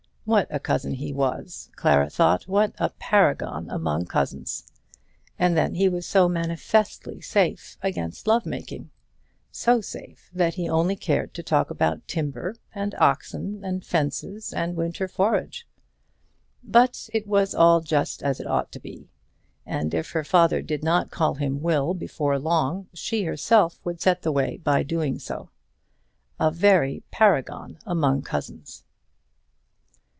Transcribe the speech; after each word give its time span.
What 0.23 0.47
a 0.51 0.59
cousin 0.59 0.93
he 0.93 1.11
was! 1.11 1.71
Clara 1.75 2.07
thought, 2.09 2.47
what 2.47 2.73
a 2.77 2.91
paragon 2.99 3.67
among 3.71 4.05
cousins! 4.05 4.71
And 5.39 5.57
then 5.57 5.73
he 5.75 5.89
was 5.89 6.05
so 6.05 6.29
manifestly 6.29 7.19
safe 7.19 7.75
against 7.81 8.27
love 8.27 8.45
making! 8.45 8.91
So 9.51 9.81
safe, 9.81 10.29
that 10.31 10.53
he 10.53 10.69
only 10.69 10.95
cared 10.95 11.33
to 11.33 11.43
talk 11.43 11.71
about 11.71 12.07
timber, 12.07 12.55
and 12.73 12.93
oxen, 12.99 13.65
and 13.65 13.83
fences, 13.83 14.53
and 14.53 14.75
winter 14.77 15.07
forage! 15.07 15.67
But 16.63 17.09
it 17.13 17.27
was 17.27 17.55
all 17.55 17.81
just 17.81 18.21
as 18.21 18.39
it 18.39 18.47
ought 18.47 18.71
to 18.73 18.79
be; 18.79 19.09
and 19.65 19.91
if 19.91 20.11
her 20.11 20.23
father 20.23 20.61
did 20.61 20.83
not 20.83 21.09
call 21.11 21.33
him 21.33 21.61
Will 21.61 21.95
before 21.95 22.37
long, 22.37 22.87
she 22.93 23.23
herself 23.23 23.81
would 23.83 23.99
set 23.99 24.21
the 24.21 24.31
way 24.31 24.57
by 24.57 24.83
doing 24.83 25.17
so 25.17 25.45
first. 25.45 25.51
A 26.39 26.51
very 26.51 27.03
paragon 27.09 27.79
among 27.87 28.21
cousins! 28.21 28.83